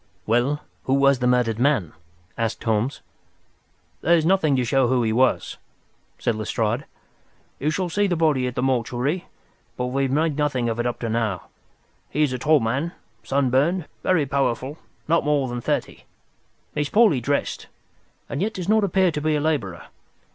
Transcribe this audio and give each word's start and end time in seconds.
"Well, 0.25 0.61
who 0.85 0.95
was 0.95 1.19
the 1.19 1.27
murdered 1.27 1.59
man?" 1.59 1.93
asked 2.35 2.63
Holmes. 2.63 3.01
"There's 4.01 4.25
nothing 4.25 4.55
to 4.55 4.65
show 4.65 4.87
who 4.87 5.03
he 5.03 5.13
was," 5.13 5.57
said 6.17 6.33
Lestrade. 6.33 6.85
"You 7.59 7.69
shall 7.69 7.87
see 7.87 8.07
the 8.07 8.15
body 8.15 8.47
at 8.47 8.55
the 8.55 8.63
mortuary, 8.63 9.27
but 9.77 9.85
we 9.85 10.01
have 10.01 10.11
made 10.11 10.37
nothing 10.37 10.69
of 10.69 10.79
it 10.79 10.87
up 10.87 10.97
to 11.01 11.09
now. 11.09 11.49
He 12.09 12.23
is 12.23 12.33
a 12.33 12.39
tall 12.39 12.59
man, 12.59 12.93
sunburned, 13.21 13.85
very 14.01 14.25
powerful, 14.25 14.79
not 15.07 15.23
more 15.23 15.47
than 15.47 15.61
thirty. 15.61 16.05
He 16.73 16.81
is 16.81 16.89
poorly 16.89 17.21
dressed, 17.21 17.67
and 18.27 18.41
yet 18.41 18.55
does 18.55 18.67
not 18.67 18.83
appear 18.83 19.11
to 19.11 19.21
be 19.21 19.35
a 19.35 19.39
labourer. 19.39 19.85